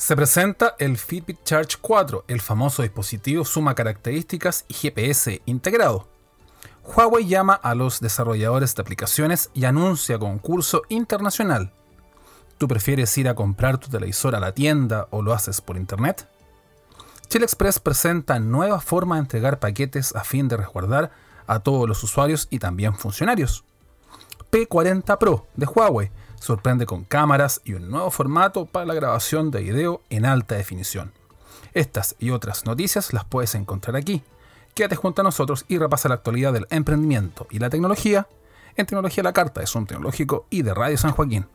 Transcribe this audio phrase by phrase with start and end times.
[0.00, 6.08] Se presenta el Fitbit Charge 4, el famoso dispositivo suma características y GPS integrado.
[6.82, 11.74] Huawei llama a los desarrolladores de aplicaciones y anuncia concurso internacional.
[12.56, 16.26] ¿Tú prefieres ir a comprar tu televisor a la tienda o lo haces por internet?
[17.28, 21.10] Chile Express presenta nueva forma de entregar paquetes a fin de resguardar
[21.46, 23.64] a todos los usuarios y también funcionarios.
[24.50, 26.10] P40 Pro de Huawei
[26.40, 31.12] sorprende con cámaras y un nuevo formato para la grabación de video en alta definición.
[31.72, 34.24] Estas y otras noticias las puedes encontrar aquí.
[34.74, 38.26] Quédate junto a nosotros y repasa la actualidad del emprendimiento y la tecnología
[38.76, 41.46] en Tecnología La Carta de Zoom Tecnológico y de Radio San Joaquín.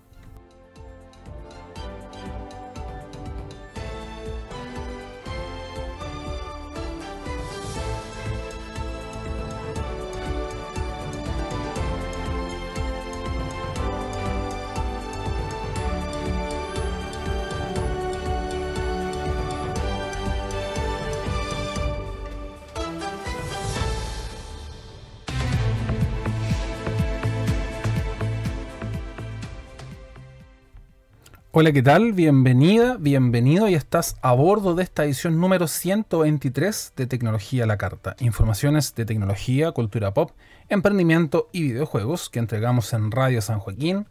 [31.58, 32.12] Hola, ¿qué tal?
[32.12, 37.78] Bienvenida, bienvenido y estás a bordo de esta edición número 123 de Tecnología a la
[37.78, 38.18] Carta.
[38.20, 40.32] Informaciones de tecnología, cultura pop,
[40.68, 44.06] emprendimiento y videojuegos que entregamos en Radio San Joaquín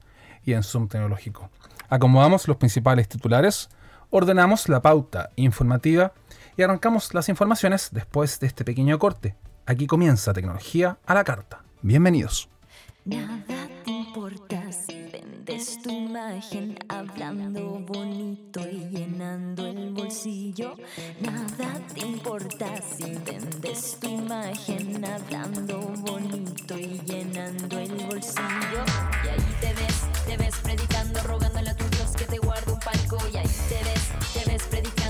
[0.47, 1.51] y en Zoom Tecnológico.
[1.91, 3.69] Acomodamos los principales titulares,
[4.09, 6.15] ordenamos la pauta informativa
[6.57, 9.35] y arrancamos las informaciones después de este pequeño corte.
[9.67, 11.63] Aquí comienza Tecnología a la Carta.
[11.83, 12.49] Bienvenidos.
[13.05, 13.55] Nada te
[15.65, 20.77] vendes tu imagen hablando bonito y llenando el bolsillo.
[21.21, 28.85] Nada te importa si vendes tu imagen hablando bonito y llenando el bolsillo.
[29.25, 32.81] Y ahí te ves, te ves predicando, rogándole a tu Dios que te guarde un
[32.81, 33.17] palco.
[33.33, 35.04] Y ahí te ves, te ves predicando,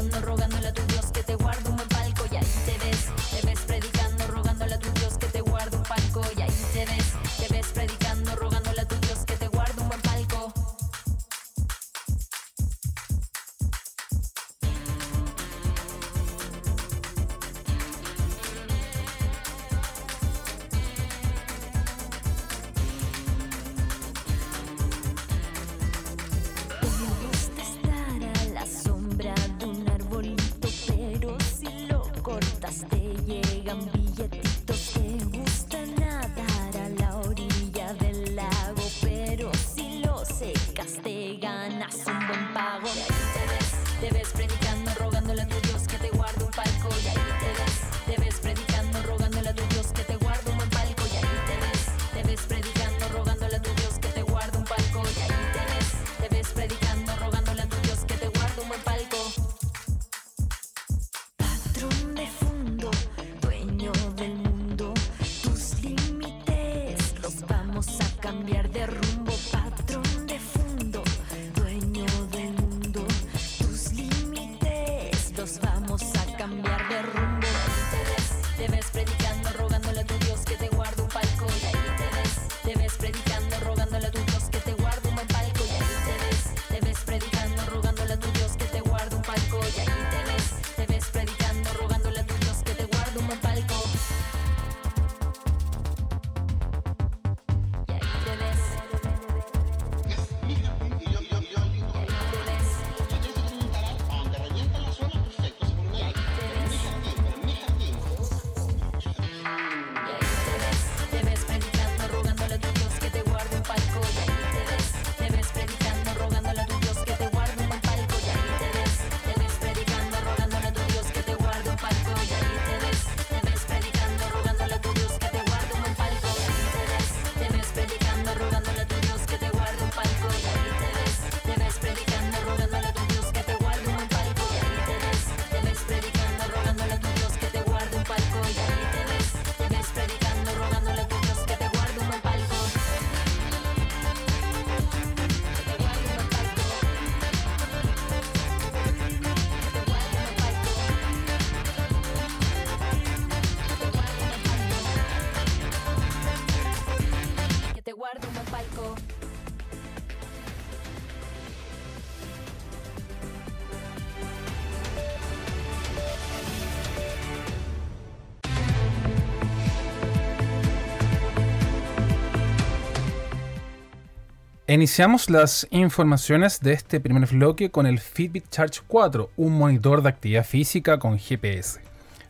[174.67, 180.09] Iniciamos las informaciones de este primer bloque con el Fitbit Charge 4, un monitor de
[180.09, 181.83] actividad física con GPS.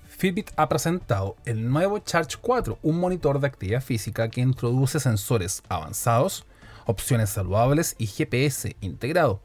[0.08, 5.62] Fitbit ha presentado el nuevo Charge 4, un monitor de actividad física que introduce sensores
[5.69, 6.44] avanzados,
[6.86, 9.40] opciones saludables y GPS integrado.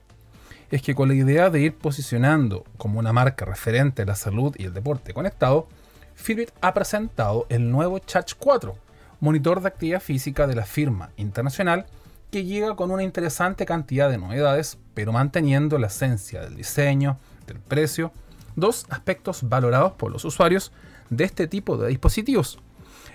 [0.72, 4.56] Es que con la idea de ir posicionando como una marca referente a la salud
[4.58, 5.68] y el deporte conectado,
[6.16, 8.76] Fitbit ha presentado el nuevo Charge 4,
[9.20, 11.86] monitor de actividad física de la firma internacional
[12.32, 17.18] que llega con una interesante cantidad de novedades, pero manteniendo la esencia del diseño,
[17.48, 18.12] del precio,
[18.56, 20.72] dos aspectos valorados por los usuarios
[21.10, 22.60] de este tipo de dispositivos.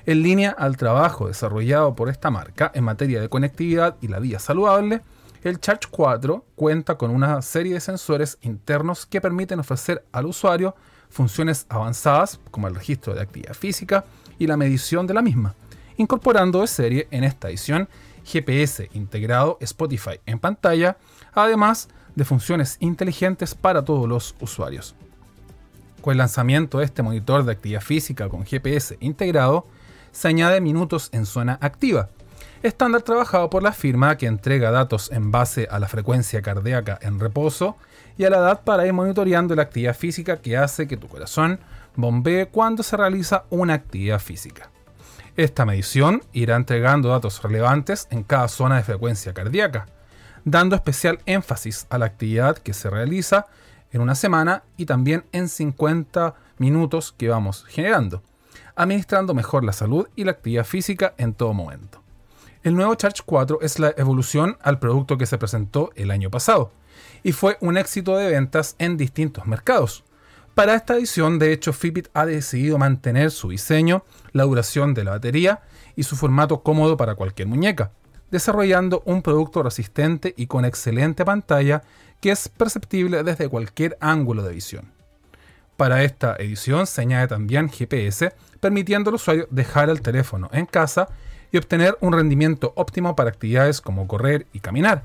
[0.07, 4.39] En línea al trabajo desarrollado por esta marca en materia de conectividad y la vida
[4.39, 5.03] saludable,
[5.43, 10.75] el Charge 4 cuenta con una serie de sensores internos que permiten ofrecer al usuario
[11.11, 14.05] funciones avanzadas como el registro de actividad física
[14.39, 15.55] y la medición de la misma,
[15.97, 17.89] incorporando de serie en esta edición
[18.25, 20.97] GPS integrado Spotify en pantalla,
[21.33, 24.95] además de funciones inteligentes para todos los usuarios.
[26.01, 29.67] Con el lanzamiento de este monitor de actividad física con GPS integrado,
[30.13, 32.09] se añade minutos en zona activa,
[32.63, 37.21] estándar trabajado por la firma que entrega datos en base a la frecuencia cardíaca en
[37.21, 37.77] reposo
[38.17, 41.59] y a la edad para ir monitoreando la actividad física que hace que tu corazón
[41.97, 44.71] bombee cuando se realiza una actividad física.
[45.37, 49.87] Esta medición irá entregando datos relevantes en cada zona de frecuencia cardíaca,
[50.45, 53.47] dando especial énfasis a la actividad que se realiza
[53.91, 58.23] en una semana y también en 50 minutos que vamos generando,
[58.77, 62.01] administrando mejor la salud y la actividad física en todo momento.
[62.63, 66.71] El nuevo Charge 4 es la evolución al producto que se presentó el año pasado
[67.25, 70.05] y fue un éxito de ventas en distintos mercados,
[70.55, 75.13] para esta edición, de hecho, Fitbit ha decidido mantener su diseño, la duración de la
[75.13, 75.63] batería
[75.97, 77.91] y su formato cómodo para cualquier muñeca,
[78.31, 81.83] desarrollando un producto resistente y con excelente pantalla
[82.21, 84.93] que es perceptible desde cualquier ángulo de visión.
[85.77, 91.09] Para esta edición se añade también GPS, permitiendo al usuario dejar el teléfono en casa
[91.51, 95.03] y obtener un rendimiento óptimo para actividades como correr y caminar.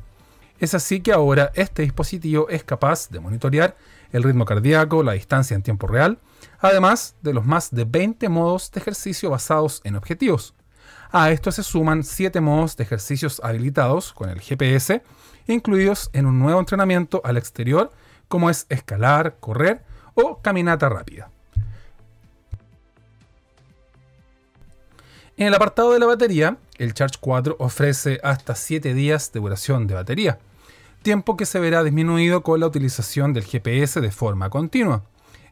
[0.60, 3.76] Es así que ahora este dispositivo es capaz de monitorear
[4.12, 6.20] el ritmo cardíaco, la distancia en tiempo real,
[6.60, 10.56] además de los más de 20 modos de ejercicio basados en objetivos.
[11.12, 15.02] A esto se suman 7 modos de ejercicios habilitados con el GPS,
[15.48, 17.92] incluidos en un nuevo entrenamiento al exterior,
[18.28, 19.84] como es escalar, correr
[20.14, 21.32] o caminata rápida.
[25.36, 29.88] En el apartado de la batería, el Charge 4 ofrece hasta 7 días de duración
[29.88, 30.40] de batería,
[31.02, 35.04] tiempo que se verá disminuido con la utilización del GPS de forma continua.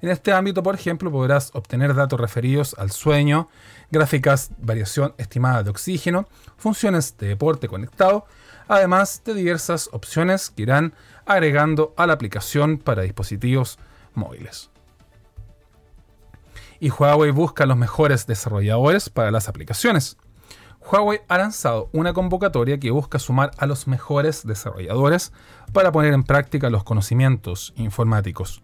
[0.01, 3.49] En este ámbito, por ejemplo, podrás obtener datos referidos al sueño,
[3.89, 6.27] gráficas, variación estimada de oxígeno,
[6.57, 8.25] funciones de deporte conectado,
[8.67, 10.93] además de diversas opciones que irán
[11.25, 13.79] agregando a la aplicación para dispositivos
[14.13, 14.69] móviles.
[16.79, 20.17] Y Huawei busca los mejores desarrolladores para las aplicaciones.
[20.89, 25.33] Huawei ha lanzado una convocatoria que busca sumar a los mejores desarrolladores
[25.73, 28.63] para poner en práctica los conocimientos informáticos.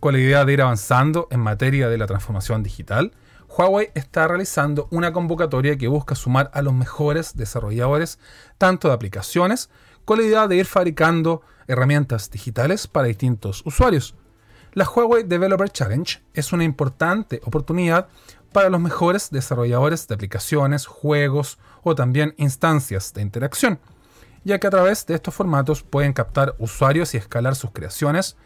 [0.00, 3.12] Con la idea de ir avanzando en materia de la transformación digital,
[3.48, 8.18] Huawei está realizando una convocatoria que busca sumar a los mejores desarrolladores
[8.58, 9.70] tanto de aplicaciones,
[10.04, 14.16] con la idea de ir fabricando herramientas digitales para distintos usuarios.
[14.72, 18.08] La Huawei Developer Challenge es una importante oportunidad
[18.52, 23.78] para los mejores desarrolladores de aplicaciones, juegos o también instancias de interacción,
[24.44, 28.36] ya que a través de estos formatos pueden captar usuarios y escalar sus creaciones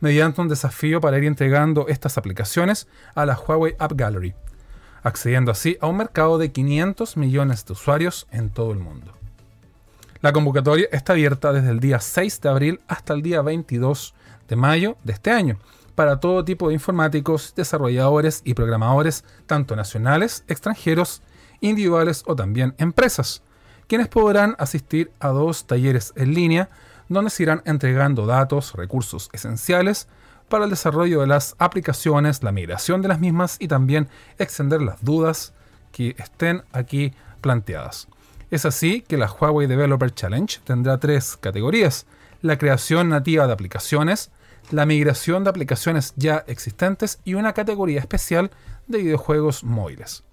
[0.00, 4.34] mediante un desafío para ir entregando estas aplicaciones a la Huawei App Gallery,
[5.02, 9.12] accediendo así a un mercado de 500 millones de usuarios en todo el mundo.
[10.20, 14.14] La convocatoria está abierta desde el día 6 de abril hasta el día 22
[14.48, 15.58] de mayo de este año
[15.94, 21.22] para todo tipo de informáticos, desarrolladores y programadores, tanto nacionales, extranjeros,
[21.60, 23.42] individuales o también empresas,
[23.86, 26.70] quienes podrán asistir a dos talleres en línea
[27.08, 30.08] donde se irán entregando datos, recursos esenciales
[30.48, 34.08] para el desarrollo de las aplicaciones, la migración de las mismas y también
[34.38, 35.54] extender las dudas
[35.92, 38.08] que estén aquí planteadas.
[38.50, 42.06] Es así que la Huawei Developer Challenge tendrá tres categorías.
[42.42, 44.30] La creación nativa de aplicaciones,
[44.70, 48.50] la migración de aplicaciones ya existentes y una categoría especial
[48.86, 50.24] de videojuegos móviles.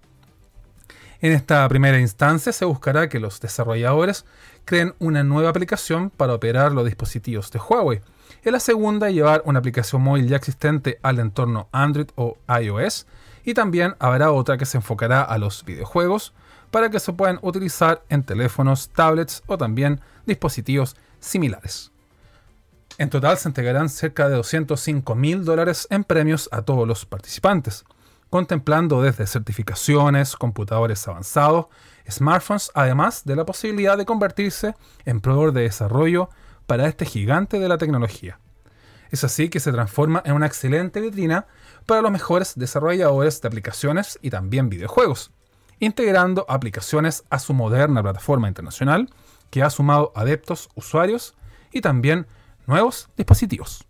[1.22, 4.26] En esta primera instancia se buscará que los desarrolladores
[4.64, 8.02] creen una nueva aplicación para operar los dispositivos de Huawei.
[8.44, 13.06] En la segunda, llevar una aplicación móvil ya existente al entorno Android o iOS.
[13.44, 16.34] Y también habrá otra que se enfocará a los videojuegos
[16.72, 21.92] para que se puedan utilizar en teléfonos, tablets o también dispositivos similares.
[23.00, 27.84] En total se entregarán cerca de 205 mil dólares en premios a todos los participantes
[28.30, 31.66] contemplando desde certificaciones, computadores avanzados,
[32.10, 34.76] smartphones, además de la posibilidad de convertirse
[35.06, 36.30] en proveedor de desarrollo
[36.68, 38.40] para este gigante de la tecnología.
[39.12, 41.48] Es así que se transforma en una excelente vitrina
[41.88, 45.32] para los mejores desarrolladores de aplicaciones y también videojuegos,
[45.80, 49.10] integrando aplicaciones a su moderna plataforma internacional
[49.50, 51.34] que ha sumado adeptos, usuarios
[51.72, 52.28] y también
[52.70, 53.89] nuevos dispositivos.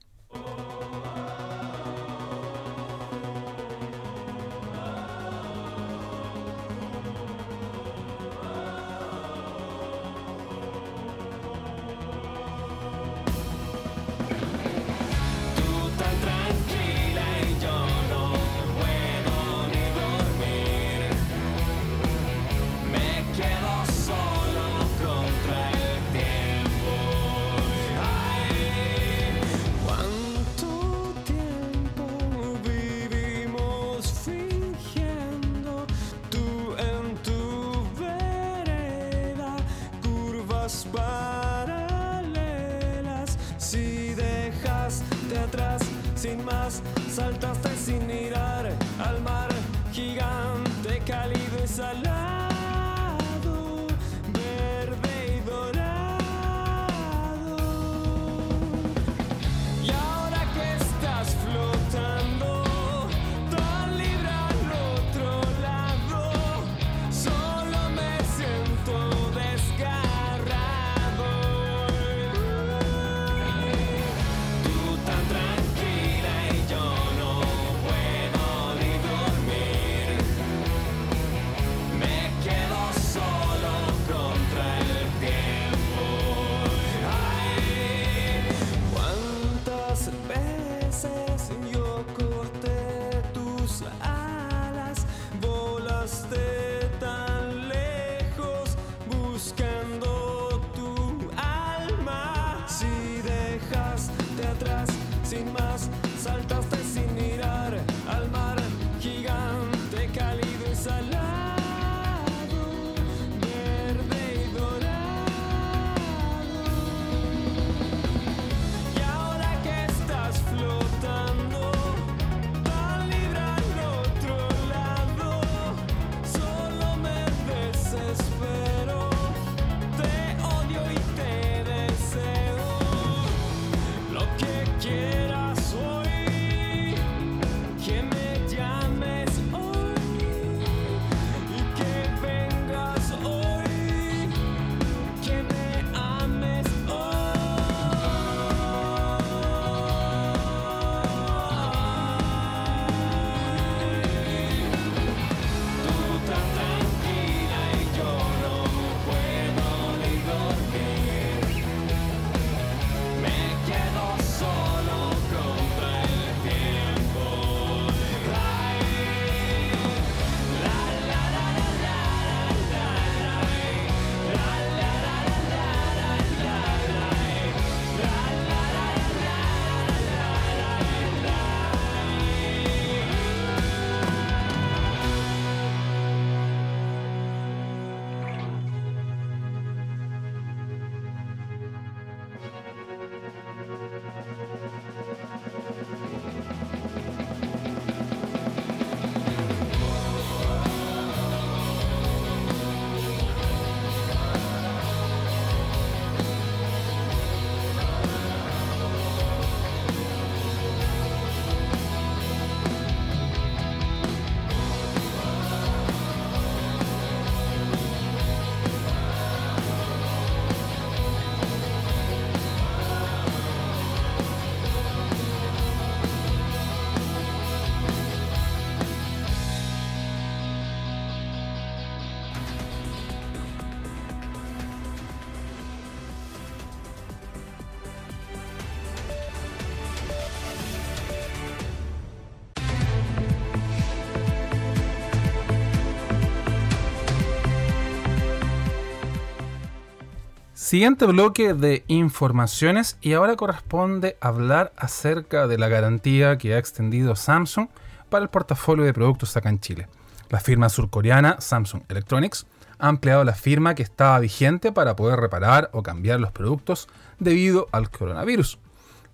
[250.70, 257.16] Siguiente bloque de informaciones y ahora corresponde hablar acerca de la garantía que ha extendido
[257.16, 257.70] Samsung
[258.12, 259.88] para el portafolio de productos acá en Chile.
[260.30, 262.46] La firma surcoreana Samsung Electronics
[262.78, 267.68] ha ampliado la firma que estaba vigente para poder reparar o cambiar los productos debido
[267.72, 268.60] al coronavirus.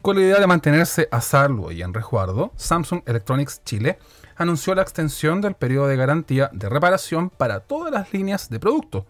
[0.02, 3.98] Con la idea de mantenerse a salvo y en resguardo, Samsung Electronics Chile
[4.36, 9.06] anunció la extensión del periodo de garantía de reparación para todas las líneas de producto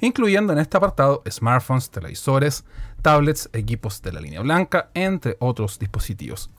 [0.00, 2.64] incluyendo en este apartado smartphones, televisores,
[3.02, 6.50] tablets, equipos de la línea blanca, entre otros dispositivos.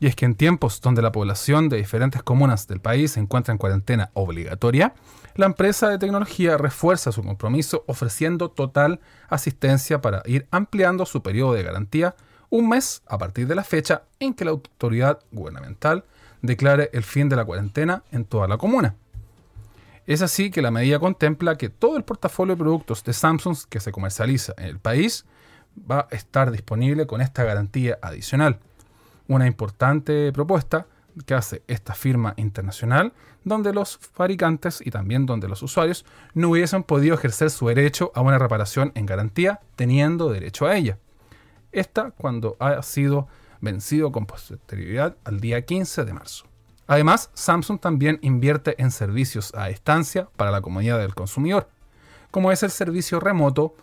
[0.00, 3.52] Y es que en tiempos donde la población de diferentes comunas del país se encuentra
[3.52, 4.94] en cuarentena obligatoria,
[5.36, 11.54] la empresa de tecnología refuerza su compromiso ofreciendo total asistencia para ir ampliando su periodo
[11.54, 12.16] de garantía
[12.50, 16.04] un mes a partir de la fecha en que la autoridad gubernamental
[16.42, 18.96] declare el fin de la cuarentena en toda la comuna.
[20.12, 23.80] Es así que la medida contempla que todo el portafolio de productos de Samsung que
[23.80, 25.24] se comercializa en el país
[25.90, 28.58] va a estar disponible con esta garantía adicional.
[29.26, 30.86] Una importante propuesta
[31.24, 36.04] que hace esta firma internacional donde los fabricantes y también donde los usuarios
[36.34, 40.98] no hubiesen podido ejercer su derecho a una reparación en garantía teniendo derecho a ella.
[41.72, 43.28] Esta cuando ha sido
[43.62, 46.51] vencido con posterioridad al día 15 de marzo.
[46.86, 51.68] Además, Samsung también invierte en servicios a distancia para la comodidad del consumidor,
[52.30, 53.74] como es el servicio remoto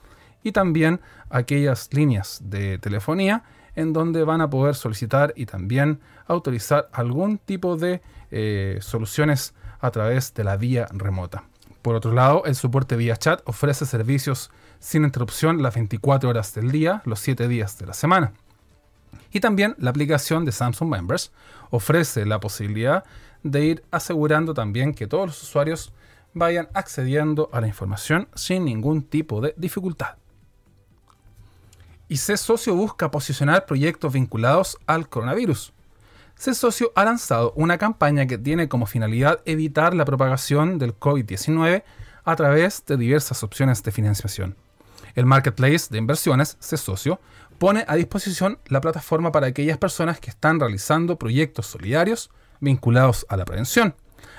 [0.43, 3.43] y también aquellas líneas de telefonía
[3.75, 9.91] en donde van a poder solicitar y también autorizar algún tipo de eh, soluciones a
[9.91, 11.43] través de la vía remota.
[11.81, 16.71] Por otro lado, el soporte vía chat ofrece servicios sin interrupción las 24 horas del
[16.71, 18.33] día, los 7 días de la semana.
[19.31, 21.31] Y también la aplicación de Samsung Members
[21.69, 23.03] ofrece la posibilidad
[23.43, 25.93] de ir asegurando también que todos los usuarios
[26.33, 30.17] vayan accediendo a la información sin ningún tipo de dificultad.
[32.07, 35.73] Y C Socio busca posicionar proyectos vinculados al coronavirus.
[36.35, 41.83] C Socio ha lanzado una campaña que tiene como finalidad evitar la propagación del COVID-19
[42.23, 44.55] a través de diversas opciones de financiación.
[45.15, 47.19] El marketplace de inversiones C Socio
[47.57, 53.37] pone a disposición la plataforma para aquellas personas que están realizando proyectos solidarios vinculados a
[53.37, 53.95] la prevención,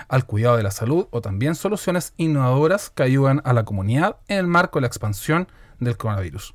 [0.09, 4.39] al cuidado de la salud o también soluciones innovadoras que ayudan a la comunidad en
[4.39, 6.55] el marco de la expansión del coronavirus.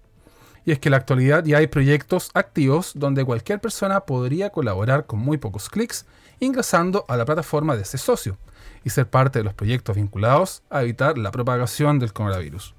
[0.65, 5.05] Y es que en la actualidad ya hay proyectos activos donde cualquier persona podría colaborar
[5.05, 6.07] con muy pocos clics
[6.39, 8.37] ingresando a la plataforma de ese socio
[8.83, 12.73] y ser parte de los proyectos vinculados a evitar la propagación del coronavirus.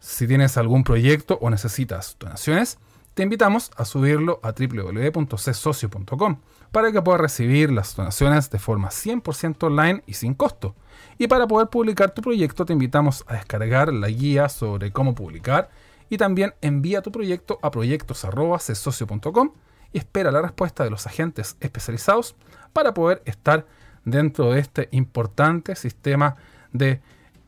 [0.00, 2.78] Si tienes algún proyecto o necesitas donaciones,
[3.14, 6.38] te invitamos a subirlo a www.csocio.com
[6.70, 10.76] para que puedas recibir las donaciones de forma 100% online y sin costo.
[11.18, 15.70] Y para poder publicar tu proyecto te invitamos a descargar la guía sobre cómo publicar
[16.08, 19.50] y también envía tu proyecto a proyectos.csocio.com
[19.92, 22.36] y espera la respuesta de los agentes especializados
[22.72, 23.66] para poder estar
[24.04, 26.36] dentro de este importante sistema
[26.72, 27.00] de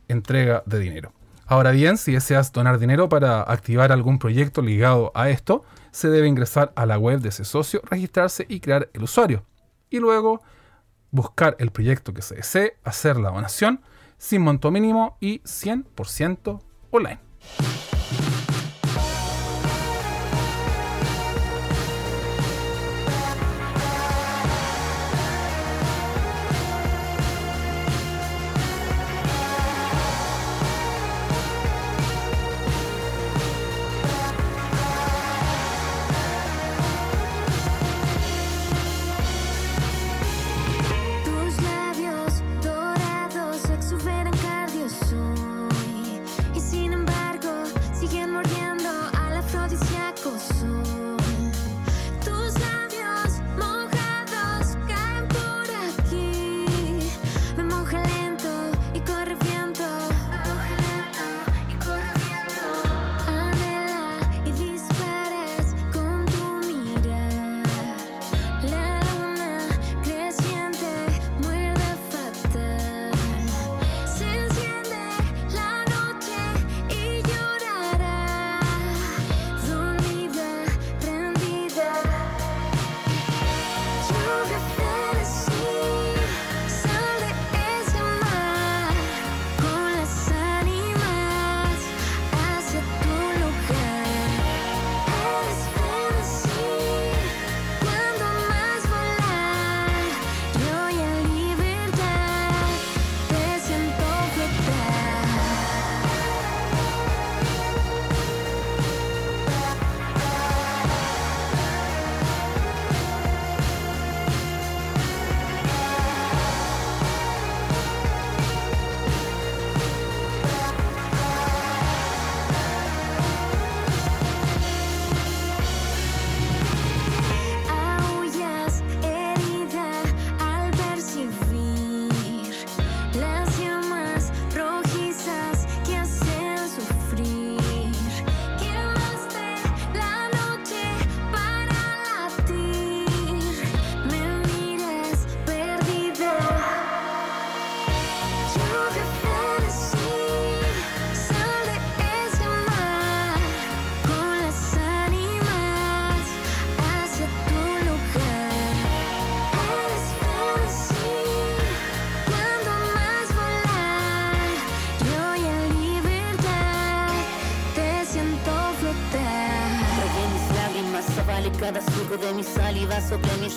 [0.09, 1.20] entrega de dinero.
[1.51, 6.29] Ahora bien, si deseas donar dinero para activar algún proyecto ligado a esto, se debe
[6.29, 9.45] ingresar a la web de ese socio, registrarse y crear el usuario.
[9.91, 10.43] Y luego
[11.11, 13.81] buscar el proyecto que se desee, hacer la donación
[14.17, 16.61] sin monto mínimo y 100%
[16.93, 17.19] online.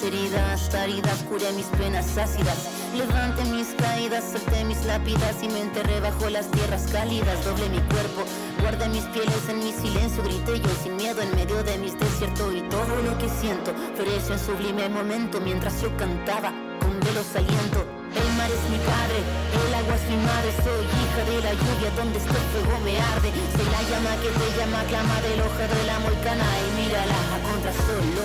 [0.04, 2.70] Heridas, áridas, curé mis penas ácidas.
[2.96, 7.44] Levante mis caídas, solté mis lápidas y me enterré bajo las tierras cálidas.
[7.46, 8.24] Doble mi cuerpo,
[8.62, 12.54] guardé mis pieles en mi silencio, grité yo sin miedo en medio de mis desiertos
[12.54, 17.86] y todo lo que siento floreció en sublime momento mientras yo cantaba con velos aliento.
[18.14, 19.20] El mar es mi padre,
[19.66, 22.94] el agua es mi madre, soy hija de la lluvia, donde está el fuego me
[23.00, 23.30] arde.
[23.58, 27.38] Soy la llama que te llama, clama del hoja de la moicana y mírala a
[27.42, 28.24] contra solo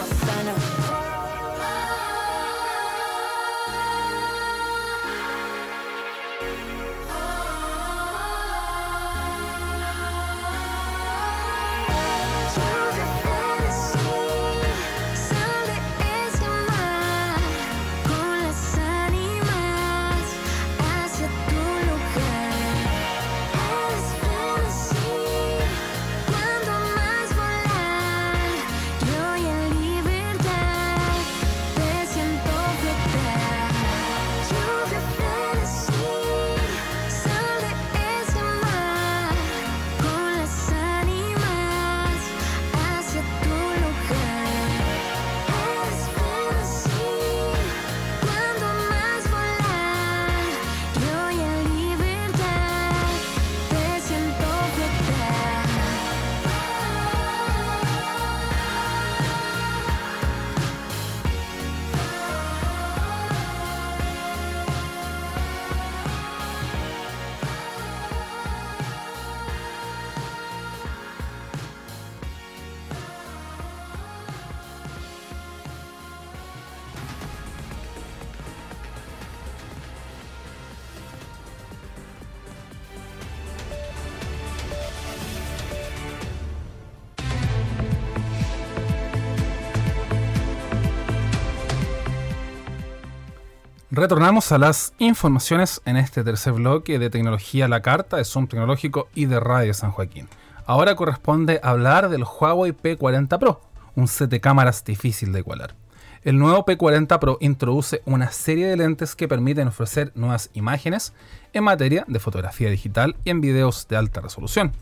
[93.99, 99.09] Retornamos a las informaciones en este tercer bloque de tecnología la carta de Zoom Tecnológico
[99.13, 100.29] y de Radio San Joaquín.
[100.67, 103.61] Ahora corresponde hablar del Huawei P40 Pro,
[103.97, 105.75] un set de cámaras difícil de igualar.
[106.23, 111.13] El nuevo P40 Pro introduce una serie de lentes que permiten ofrecer nuevas imágenes
[111.53, 114.75] en materia de fotografía digital y en videos de alta resolución.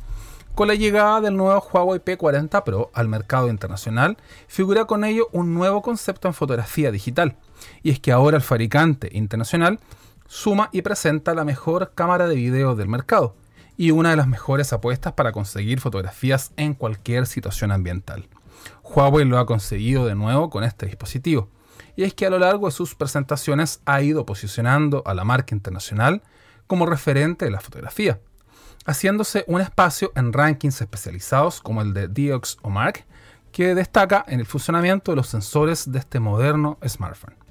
[0.55, 5.55] Con la llegada del nuevo Huawei P40 Pro al mercado internacional, figura con ello un
[5.55, 7.35] nuevo concepto en fotografía digital,
[7.83, 9.81] y es que ahora el fabricante internacional
[10.27, 13.37] suma y presenta la mejor cámara de video del mercado
[13.77, 18.29] y una de las mejores apuestas para conseguir fotografías en cualquier situación ambiental.
[18.83, 21.49] Huawei lo ha conseguido de nuevo con este dispositivo,
[21.95, 25.55] y es que a lo largo de sus presentaciones ha ido posicionando a la marca
[25.55, 26.23] internacional
[26.67, 28.21] como referente de la fotografía,
[28.87, 32.73] haciéndose un espacio en rankings especializados como el de Diox o
[33.53, 37.46] que destaca en el funcionamiento de los sensores de este moderno smartphone.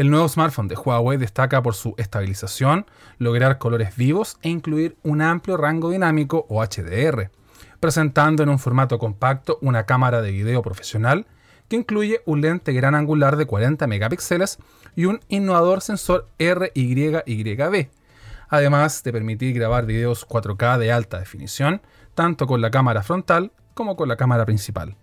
[0.00, 2.86] El nuevo smartphone de Huawei destaca por su estabilización,
[3.18, 7.30] lograr colores vivos e incluir un amplio rango dinámico o HDR,
[7.80, 11.26] presentando en un formato compacto una cámara de video profesional
[11.68, 14.56] que incluye un lente gran angular de 40 megapíxeles
[14.96, 17.90] y un innovador sensor RYYB,
[18.48, 21.82] además de permitir grabar videos 4K de alta definición,
[22.14, 24.96] tanto con la cámara frontal como con la cámara principal.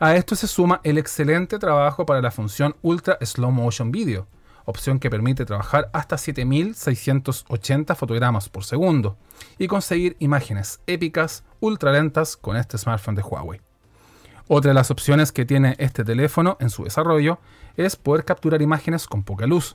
[0.00, 4.28] A esto se suma el excelente trabajo para la función Ultra Slow Motion Video,
[4.64, 9.16] opción que permite trabajar hasta 7680 fotogramas por segundo
[9.58, 13.60] y conseguir imágenes épicas ultra lentas con este smartphone de Huawei.
[14.46, 17.40] Otra de las opciones que tiene este teléfono en su desarrollo
[17.76, 19.74] es poder capturar imágenes con poca luz.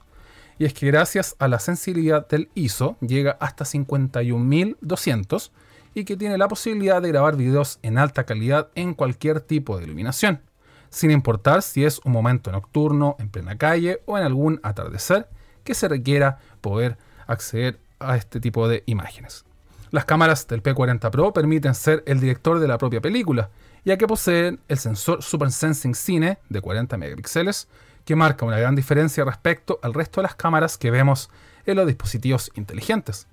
[0.58, 5.52] Y es que gracias a la sensibilidad del ISO llega hasta 51200
[5.94, 9.86] y que tiene la posibilidad de grabar videos en alta calidad en cualquier tipo de
[9.86, 10.42] iluminación,
[10.90, 15.28] sin importar si es un momento nocturno, en plena calle o en algún atardecer
[15.64, 19.46] que se requiera poder acceder a este tipo de imágenes.
[19.92, 23.50] Las cámaras del P40 Pro permiten ser el director de la propia película,
[23.86, 27.68] ya que poseen el sensor Super Sensing Cine de 40 megapíxeles,
[28.04, 31.30] que marca una gran diferencia respecto al resto de las cámaras que vemos
[31.66, 33.28] en los dispositivos inteligentes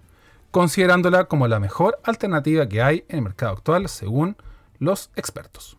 [0.51, 4.37] considerándola como la mejor alternativa que hay en el mercado actual según
[4.79, 5.77] los expertos.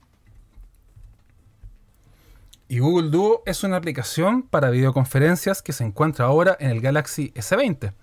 [2.67, 7.33] Y Google Duo es una aplicación para videoconferencias que se encuentra ahora en el Galaxy
[7.35, 7.93] S20.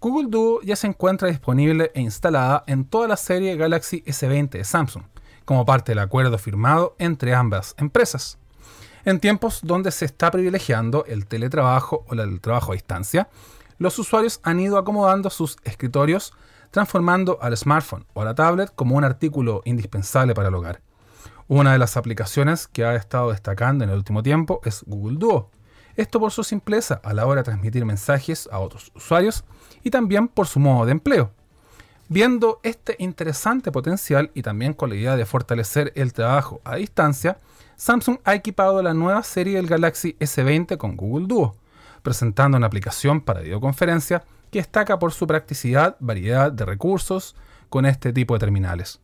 [0.00, 4.64] Google Duo ya se encuentra disponible e instalada en toda la serie Galaxy S20 de
[4.64, 5.04] Samsung,
[5.46, 8.36] como parte del acuerdo firmado entre ambas empresas.
[9.06, 13.30] En tiempos donde se está privilegiando el teletrabajo o el trabajo a distancia,
[13.82, 16.32] los usuarios han ido acomodando sus escritorios,
[16.70, 20.80] transformando al smartphone o a la tablet como un artículo indispensable para el hogar.
[21.48, 25.50] Una de las aplicaciones que ha estado destacando en el último tiempo es Google Duo.
[25.96, 29.44] Esto por su simpleza a la hora de transmitir mensajes a otros usuarios
[29.82, 31.32] y también por su modo de empleo.
[32.08, 37.38] Viendo este interesante potencial y también con la idea de fortalecer el trabajo a distancia,
[37.76, 41.56] Samsung ha equipado la nueva serie del Galaxy S20 con Google Duo,
[42.02, 47.34] presentando una aplicación para videoconferencia que destaca por su practicidad, variedad de recursos
[47.68, 49.00] con este tipo de terminales.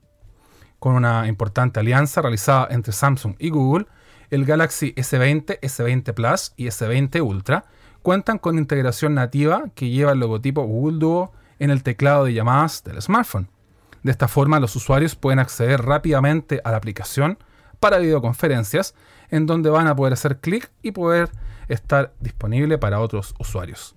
[0.78, 3.86] Con una importante alianza realizada entre Samsung y Google,
[4.30, 7.64] el Galaxy S20, S20 Plus y S20 Ultra
[8.02, 12.84] cuentan con integración nativa que lleva el logotipo Google Duo en el teclado de llamadas
[12.84, 13.48] del smartphone.
[14.02, 17.38] De esta forma, los usuarios pueden acceder rápidamente a la aplicación
[17.80, 18.94] para videoconferencias,
[19.30, 21.30] en donde van a poder hacer clic y poder
[21.68, 23.94] estar disponible para otros usuarios.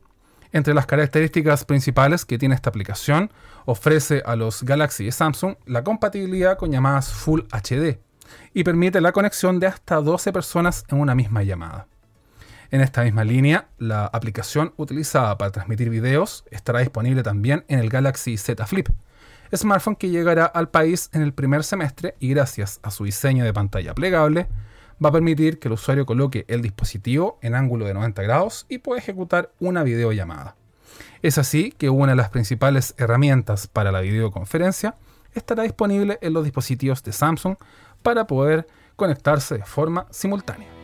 [0.53, 3.31] Entre las características principales que tiene esta aplicación,
[3.65, 7.99] ofrece a los Galaxy y Samsung la compatibilidad con llamadas Full HD
[8.53, 11.87] y permite la conexión de hasta 12 personas en una misma llamada.
[12.69, 17.89] En esta misma línea, la aplicación utilizada para transmitir videos estará disponible también en el
[17.89, 18.87] Galaxy Z Flip,
[19.53, 23.53] smartphone que llegará al país en el primer semestre y gracias a su diseño de
[23.53, 24.47] pantalla plegable,
[25.03, 28.79] va a permitir que el usuario coloque el dispositivo en ángulo de 90 grados y
[28.79, 30.55] pueda ejecutar una videollamada.
[31.21, 34.95] Es así que una de las principales herramientas para la videoconferencia
[35.33, 37.55] estará disponible en los dispositivos de Samsung
[38.01, 40.80] para poder conectarse de forma simultánea.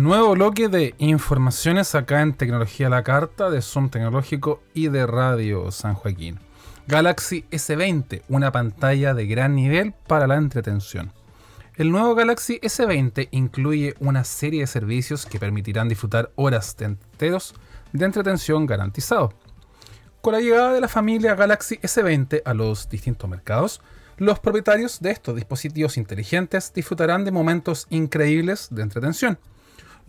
[0.00, 5.70] Nuevo bloque de informaciones acá en Tecnología la Carta de Zoom Tecnológico y de Radio
[5.70, 6.38] San Joaquín.
[6.86, 11.12] Galaxy S20, una pantalla de gran nivel para la entretención.
[11.76, 16.96] El nuevo Galaxy S20 incluye una serie de servicios que permitirán disfrutar horas de
[17.92, 19.34] de entretención garantizado.
[20.22, 23.82] Con la llegada de la familia Galaxy S20 a los distintos mercados,
[24.16, 29.38] los propietarios de estos dispositivos inteligentes disfrutarán de momentos increíbles de entretención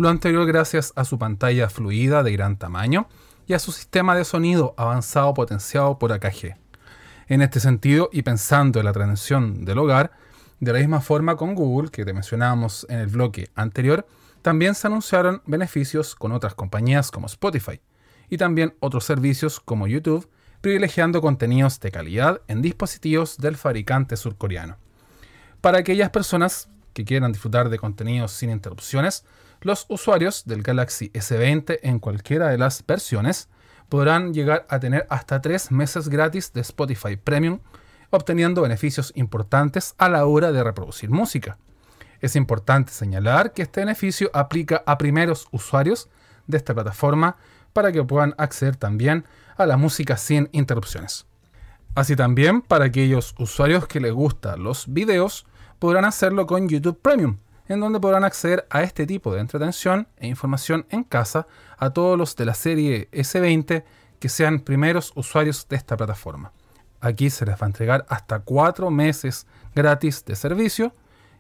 [0.02, 3.08] lo anterior gracias a su pantalla fluida de gran tamaño
[3.46, 6.58] y a su sistema de sonido avanzado potenciado por AKG.
[7.28, 10.12] En este sentido, y pensando en la transición del hogar,
[10.60, 14.08] de la misma forma con Google, que te mencionábamos en el bloque anterior,
[14.42, 17.80] también se anunciaron beneficios con otras compañías como Spotify
[18.28, 20.28] y también otros servicios como YouTube,
[20.62, 24.78] privilegiando contenidos de calidad en dispositivos del fabricante surcoreano.
[25.62, 29.26] Para aquellas personas que quieran disfrutar de contenidos sin interrupciones,
[29.62, 33.48] los usuarios del Galaxy S20 en cualquiera de las versiones
[33.90, 37.60] podrán llegar a tener hasta 3 meses gratis de Spotify Premium,
[38.10, 41.60] obteniendo beneficios importantes a la hora de reproducir música.
[42.22, 46.10] Es importante señalar que este beneficio aplica a primeros usuarios
[46.48, 47.38] de esta plataforma
[47.74, 49.26] para que puedan acceder también
[49.58, 51.28] a la música sin interrupciones.
[51.94, 55.46] Así también para aquellos usuarios que les gustan los videos
[55.78, 60.28] podrán hacerlo con YouTube Premium, en donde podrán acceder a este tipo de entretención e
[60.28, 61.48] información en casa
[61.78, 63.84] a todos los de la serie S20
[64.20, 66.52] que sean primeros usuarios de esta plataforma.
[67.00, 70.94] Aquí se les va a entregar hasta 4 meses gratis de servicio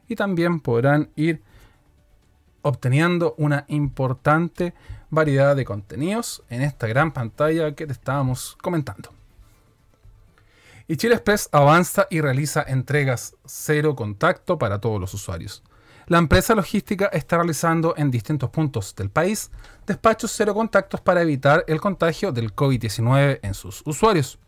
[0.07, 1.43] y también podrán ir
[2.63, 4.73] obteniendo una importante
[5.09, 9.13] variedad de contenidos en esta gran pantalla que te estábamos comentando.
[10.87, 15.63] Y Chile Express avanza y realiza entregas cero contacto para todos los usuarios.
[16.07, 19.51] La empresa logística está realizando en distintos puntos del país
[19.85, 24.39] despachos cero contactos para evitar el contagio del COVID-19 en sus usuarios.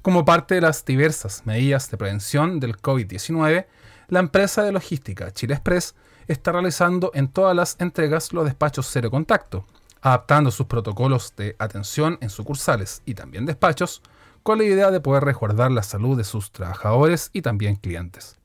[0.00, 3.66] Como parte de las diversas medidas de prevención del COVID-19,
[4.08, 5.94] la empresa de logística Chile Express
[6.26, 9.66] está realizando en todas las entregas los despachos cero contacto,
[10.00, 14.02] adaptando sus protocolos de atención en sucursales y también despachos
[14.42, 18.38] con la idea de poder resguardar la salud de sus trabajadores y también clientes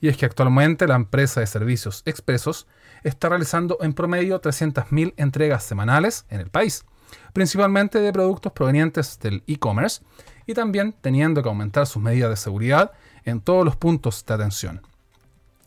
[0.00, 2.66] y es que actualmente la empresa de servicios expresos
[3.02, 6.84] está realizando en promedio 300.000 entregas semanales en el país,
[7.32, 10.02] principalmente de productos provenientes del e-commerce
[10.46, 12.92] y también teniendo que aumentar sus medidas de seguridad
[13.24, 14.82] en todos los puntos de atención.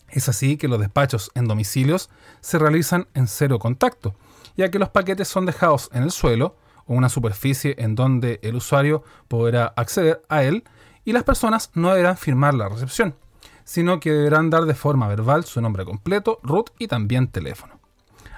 [0.09, 2.09] Es así que los despachos en domicilios
[2.41, 4.15] se realizan en cero contacto,
[4.55, 6.55] ya que los paquetes son dejados en el suelo
[6.85, 10.63] o una superficie en donde el usuario podrá acceder a él
[11.03, 13.15] y las personas no deberán firmar la recepción
[13.63, 17.79] sino que deberán dar de forma verbal su nombre completo, root y también teléfono.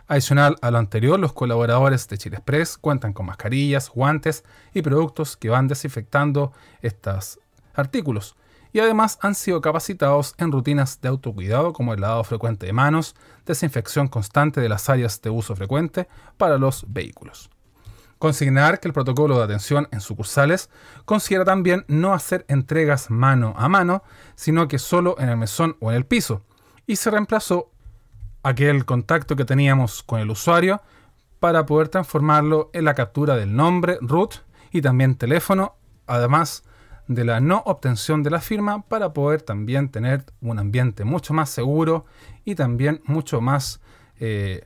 [0.08, 5.36] Adicional a lo anterior, los colaboradores de Chile Express cuentan con mascarillas, guantes y productos
[5.36, 6.52] que van desinfectando
[6.82, 7.40] estos
[7.74, 8.36] artículos.
[8.72, 13.16] Y además han sido capacitados en rutinas de autocuidado como el lavado frecuente de manos,
[13.46, 16.08] desinfección constante de las áreas de uso frecuente
[16.38, 17.50] para los vehículos.
[18.20, 20.70] Consignar que el protocolo de atención en sucursales
[21.04, 24.04] considera también no hacer entregas mano a mano,
[24.36, 26.44] sino que solo en el mesón o en el piso.
[26.88, 27.72] Y se reemplazó
[28.44, 30.82] aquel contacto que teníamos con el usuario
[31.40, 34.36] para poder transformarlo en la captura del nombre, root
[34.72, 35.76] y también teléfono,
[36.08, 36.64] además
[37.08, 41.50] de la no obtención de la firma para poder también tener un ambiente mucho más
[41.50, 42.06] seguro
[42.46, 43.82] y también mucho más
[44.20, 44.66] eh,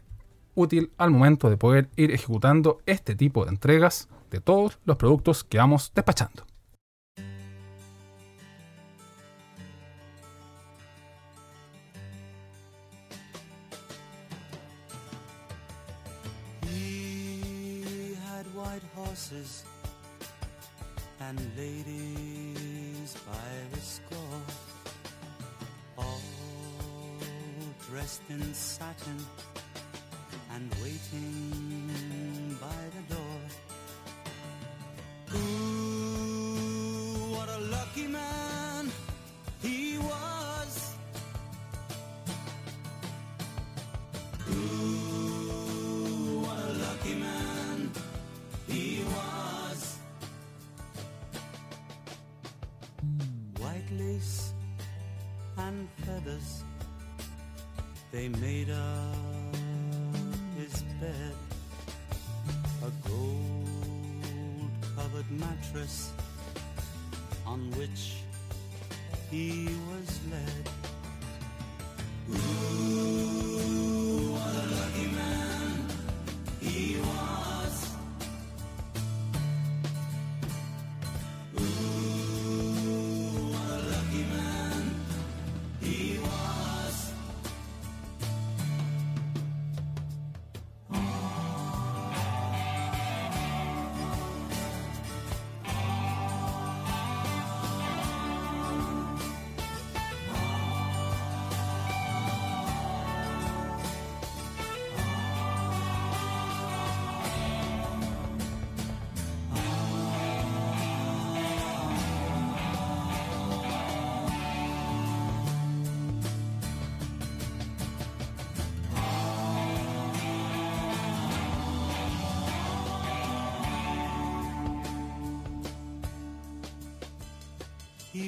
[0.59, 5.43] útil al momento de poder ir ejecutando este tipo de entregas de todos los productos
[5.43, 6.45] que vamos despachando.
[21.21, 24.41] and ladies by the score,
[25.97, 26.21] all
[27.87, 29.17] dressed in satin
[30.53, 33.41] and waiting by the door.
[35.35, 36.55] Ooh,
[37.35, 38.91] what a lucky man
[39.61, 40.95] he was.
[44.49, 47.91] Ooh, what a lucky man
[48.67, 49.99] he was.
[53.59, 54.53] White lace
[55.57, 56.63] and feathers,
[58.11, 59.28] they made up
[60.99, 61.33] bed,
[62.83, 66.11] a gold covered mattress
[67.45, 68.17] on which
[69.31, 70.78] he was led.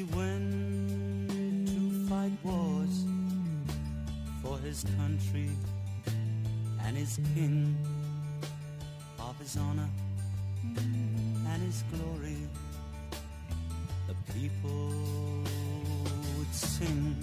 [0.01, 1.29] He went
[1.67, 3.05] to fight wars
[4.41, 5.47] for his country
[6.83, 7.77] and his king
[9.19, 9.89] of his honor
[10.75, 12.47] and his glory.
[14.07, 14.91] The people
[16.35, 17.15] would sing.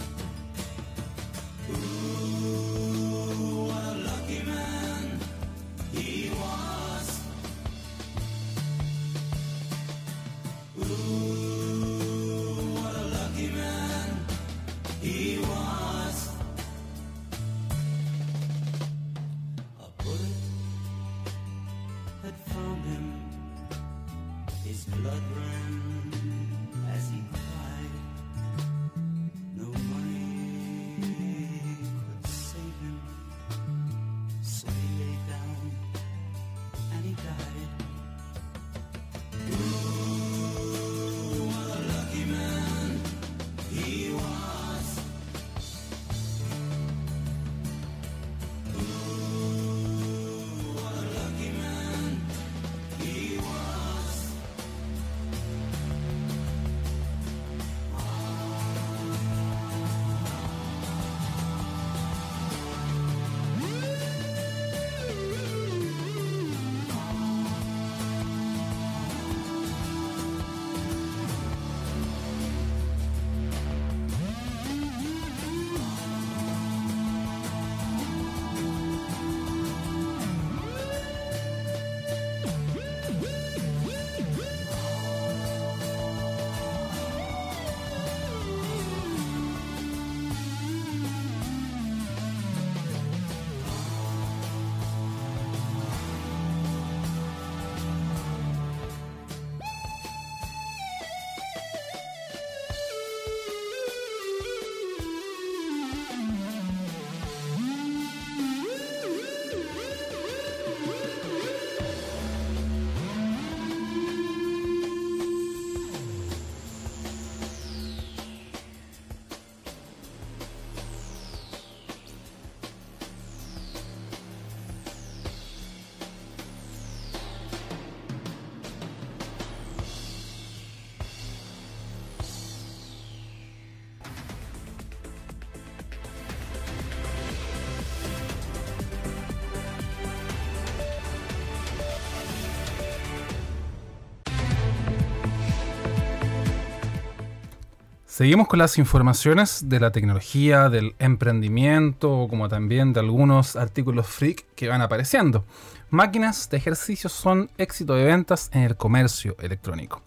[148.18, 154.44] Seguimos con las informaciones de la tecnología, del emprendimiento, como también de algunos artículos freak
[154.56, 155.44] que van apareciendo.
[155.90, 160.02] Máquinas de ejercicio son éxito de ventas en el comercio electrónico.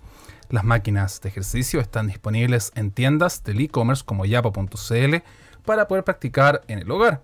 [0.50, 5.16] Las máquinas de ejercicio están disponibles en tiendas del e-commerce como yapo.cl
[5.64, 7.22] para poder practicar en el hogar.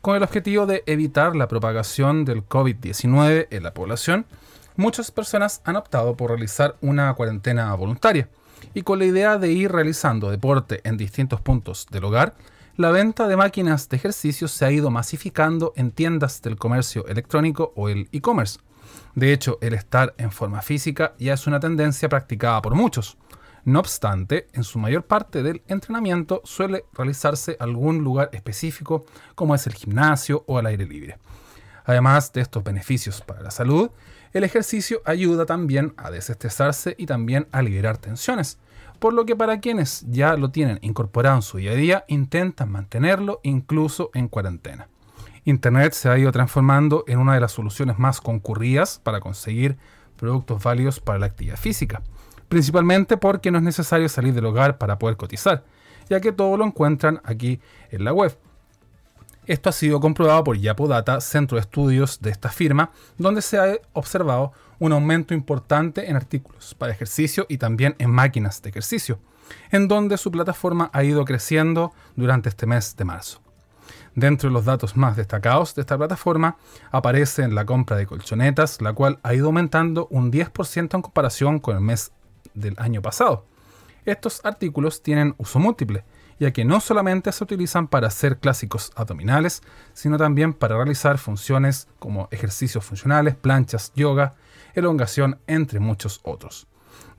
[0.00, 4.26] Con el objetivo de evitar la propagación del COVID-19 en la población,
[4.74, 8.28] muchas personas han optado por realizar una cuarentena voluntaria
[8.74, 12.34] y con la idea de ir realizando deporte en distintos puntos del hogar,
[12.76, 17.72] la venta de máquinas de ejercicio se ha ido masificando en tiendas del comercio electrónico
[17.74, 18.60] o el e-commerce.
[19.14, 23.18] De hecho, el estar en forma física ya es una tendencia practicada por muchos.
[23.64, 29.04] No obstante, en su mayor parte del entrenamiento suele realizarse algún lugar específico
[29.34, 31.18] como es el gimnasio o al aire libre.
[31.84, 33.90] Además de estos beneficios para la salud,
[34.32, 38.58] el ejercicio ayuda también a desestresarse y también a liberar tensiones,
[38.98, 42.70] por lo que para quienes ya lo tienen incorporado en su día a día, intentan
[42.70, 44.88] mantenerlo incluso en cuarentena.
[45.44, 49.78] Internet se ha ido transformando en una de las soluciones más concurridas para conseguir
[50.16, 52.02] productos válidos para la actividad física,
[52.48, 55.64] principalmente porque no es necesario salir del hogar para poder cotizar,
[56.10, 57.60] ya que todo lo encuentran aquí
[57.90, 58.36] en la web.
[59.48, 63.78] Esto ha sido comprobado por Yapodata, centro de estudios de esta firma, donde se ha
[63.94, 69.18] observado un aumento importante en artículos para ejercicio y también en máquinas de ejercicio,
[69.70, 73.40] en donde su plataforma ha ido creciendo durante este mes de marzo.
[74.14, 76.58] Dentro de los datos más destacados de esta plataforma
[76.90, 81.74] aparece la compra de colchonetas, la cual ha ido aumentando un 10% en comparación con
[81.74, 82.12] el mes
[82.52, 83.46] del año pasado.
[84.04, 86.04] Estos artículos tienen uso múltiple,
[86.38, 89.62] ya que no solamente se utilizan para hacer clásicos abdominales,
[89.92, 94.34] sino también para realizar funciones como ejercicios funcionales, planchas, yoga,
[94.74, 96.68] elongación, entre muchos otros.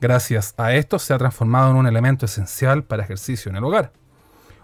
[0.01, 3.91] Gracias a esto se ha transformado en un elemento esencial para ejercicio en el hogar.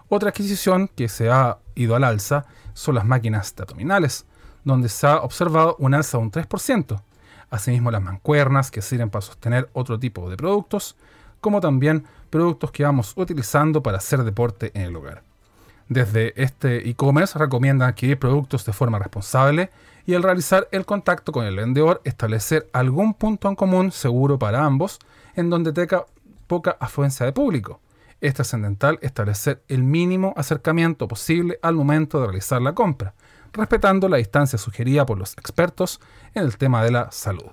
[0.08, 4.26] Otra adquisición que se ha ido al alza son las máquinas de abdominales,
[4.64, 7.02] donde se ha observado un alza de un 3%.
[7.50, 10.96] Asimismo, las mancuernas que sirven para sostener otro tipo de productos,
[11.40, 15.22] como también productos que vamos utilizando para hacer deporte en el hogar.
[15.88, 19.70] Desde este e-commerce recomiendan adquirir productos de forma responsable
[20.04, 24.64] y al realizar el contacto con el vendedor establecer algún punto en común seguro para
[24.64, 24.98] ambos
[25.36, 26.06] en donde tenga
[26.46, 27.80] poca afluencia de público.
[28.20, 33.14] Es trascendental establecer el mínimo acercamiento posible al momento de realizar la compra,
[33.52, 36.00] respetando la distancia sugerida por los expertos
[36.34, 37.50] en el tema de la salud.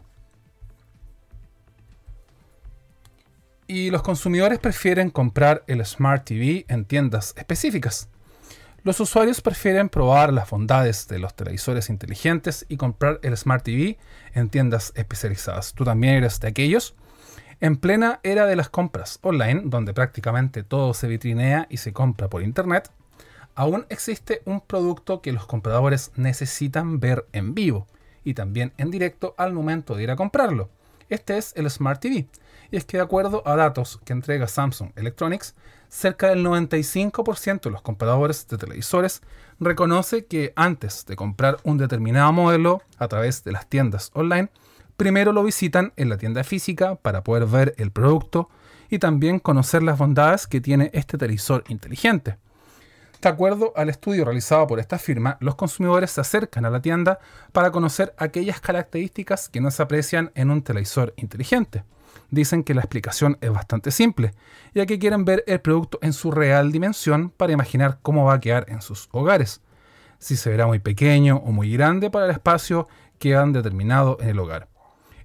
[3.67, 8.09] Y los consumidores prefieren comprar el Smart TV en tiendas específicas.
[8.83, 13.97] Los usuarios prefieren probar las bondades de los televisores inteligentes y comprar el Smart TV
[14.33, 15.73] en tiendas especializadas.
[15.73, 16.93] ¿Tú también eres de aquellos?
[17.61, 22.27] En plena era de las compras online, donde prácticamente todo se vitrinea y se compra
[22.29, 22.91] por internet,
[23.55, 27.87] aún existe un producto que los compradores necesitan ver en vivo
[28.25, 30.69] y también en directo al momento de ir a comprarlo.
[31.07, 32.27] Este es el Smart TV.
[32.73, 35.53] Y es que de acuerdo a datos que entrega Samsung Electronics,
[35.89, 39.21] cerca del 95% de los compradores de televisores
[39.59, 44.49] reconoce que antes de comprar un determinado modelo a través de las tiendas online,
[44.97, 48.49] primero lo visitan en la tienda física para poder ver el producto
[48.89, 52.37] y también conocer las bondades que tiene este televisor inteligente.
[53.21, 57.19] De acuerdo al estudio realizado por esta firma, los consumidores se acercan a la tienda
[57.51, 61.83] para conocer aquellas características que no se aprecian en un televisor inteligente.
[62.33, 64.33] Dicen que la explicación es bastante simple,
[64.73, 68.39] ya que quieren ver el producto en su real dimensión para imaginar cómo va a
[68.39, 69.61] quedar en sus hogares,
[70.17, 72.87] si se verá muy pequeño o muy grande para el espacio
[73.19, 74.67] que han determinado en el hogar.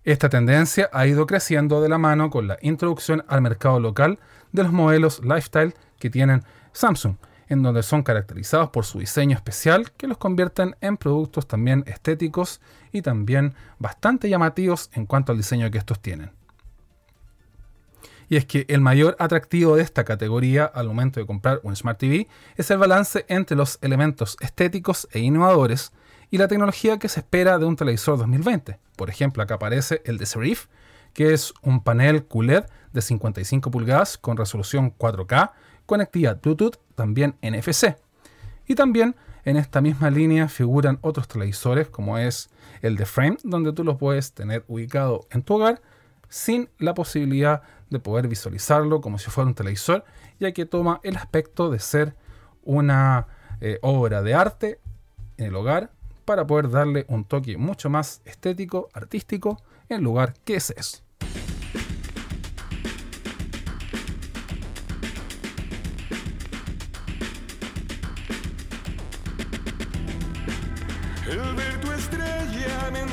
[0.05, 4.19] Esta tendencia ha ido creciendo de la mano con la introducción al mercado local
[4.53, 7.17] de los modelos lifestyle que tienen Samsung,
[7.49, 12.61] en donde son caracterizados por su diseño especial que los convierten en productos también estéticos
[12.93, 16.38] y también bastante llamativos en cuanto al diseño que estos tienen.
[18.29, 21.99] Y es que el mayor atractivo de esta categoría al momento de comprar un Smart
[21.99, 25.93] TV es el balance entre los elementos estéticos e innovadores
[26.31, 28.79] y la tecnología que se espera de un televisor 2020.
[28.97, 30.67] Por ejemplo, acá aparece el de Serif,
[31.15, 35.53] que es un panel QLED de 55 pulgadas con resolución 4K,
[35.87, 37.97] conectividad Bluetooth, también NFC.
[38.67, 42.51] Y también en esta misma línea figuran otros televisores como es
[42.83, 45.81] el de Frame, donde tú lo puedes tener ubicado en tu hogar
[46.29, 50.05] sin la posibilidad de poder visualizarlo como si fuera un televisor,
[50.39, 52.15] ya que toma el aspecto de ser
[52.63, 53.27] una
[53.61, 54.81] eh, obra de arte
[55.37, 55.91] en el hogar
[56.25, 61.03] para poder darle un toque mucho más estético, artístico, en lugar que es.
[71.27, 73.09] El ver tu estrella me.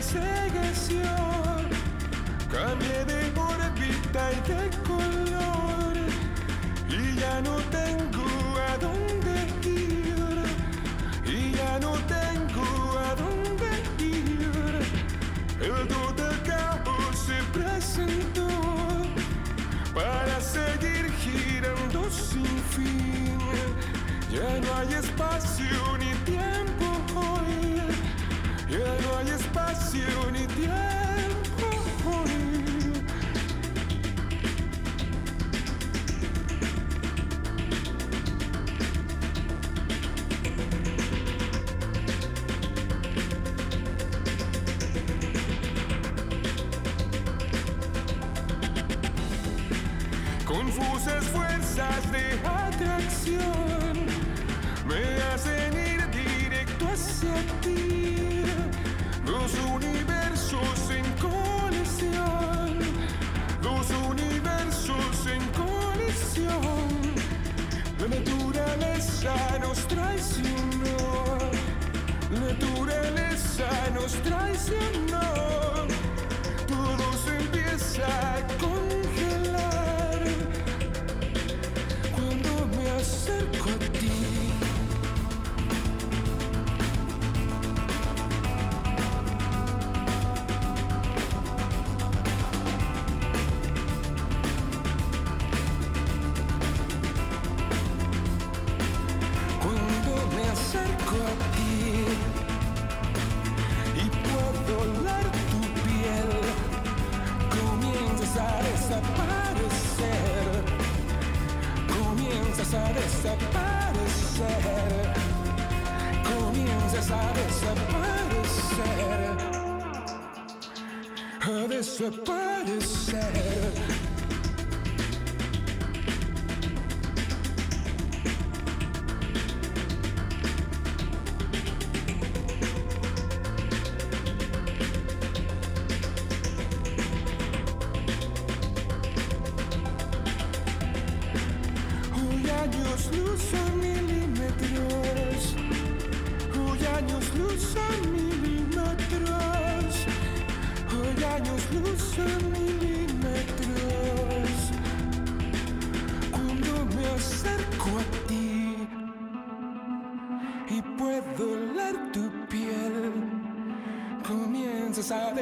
[2.56, 5.96] Cambié de órbita y de color.
[6.88, 8.26] Y ya no tengo
[8.70, 9.36] a dónde
[9.68, 10.38] ir.
[11.26, 14.72] Y ya no tengo a dónde ir.
[15.60, 18.48] El total caos se presentó
[19.94, 23.38] para seguir girando sin fin.
[24.32, 26.86] Ya no hay espacio ni tiempo
[27.20, 27.82] hoy.
[28.70, 30.45] Ya no hay espacio ni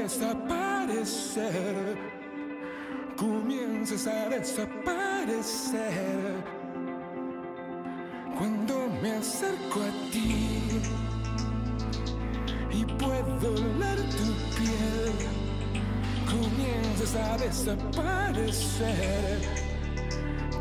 [0.04, 1.98] desaparecer.
[3.16, 6.44] Comienzas a desaparecer.
[8.38, 10.82] Cuando me acerco a ti
[12.70, 14.28] y puedo oler tu
[14.58, 15.14] piel,
[16.26, 19.40] comienzas a desaparecer.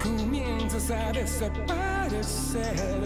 [0.00, 3.00] Comienzas a desaparecer.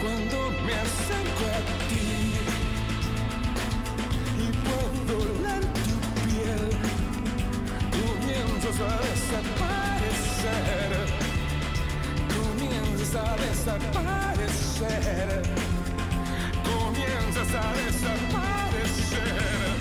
[0.00, 1.48] Cuando me acerco a
[1.88, 2.61] ti
[13.64, 15.42] desaparecer.
[16.64, 19.71] Comienzas a desaparecer.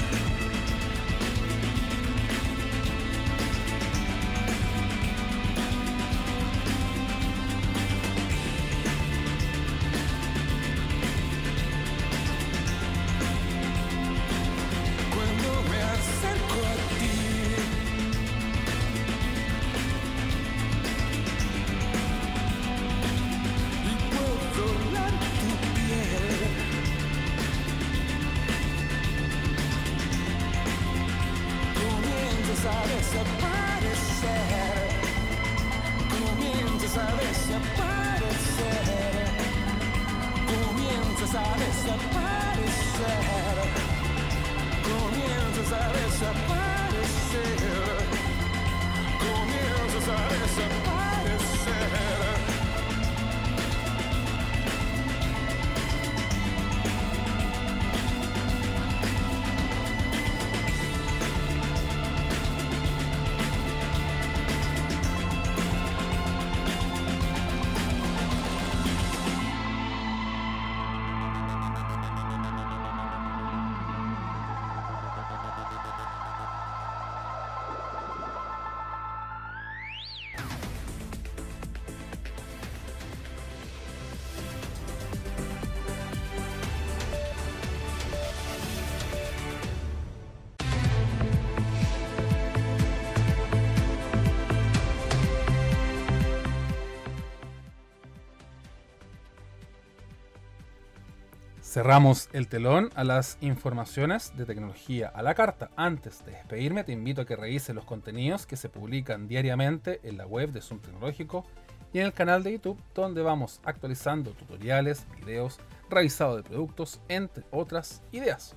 [101.72, 105.70] Cerramos el telón a las informaciones de tecnología a la carta.
[105.78, 110.18] Antes de despedirme, te invito a que revises los contenidos que se publican diariamente en
[110.18, 111.46] la web de Zoom Tecnológico
[111.94, 115.60] y en el canal de YouTube, donde vamos actualizando tutoriales, videos,
[115.90, 118.54] revisado de productos, entre otras ideas.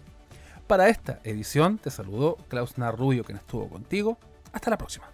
[0.66, 4.18] Para esta edición te saludó Klaus Narrubio, quien estuvo contigo.
[4.52, 5.13] Hasta la próxima.